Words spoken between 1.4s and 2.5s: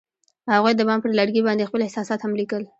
باندې خپل احساسات هم